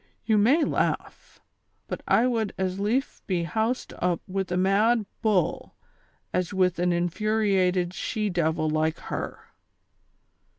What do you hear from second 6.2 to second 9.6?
as with an infuriated she devil like her."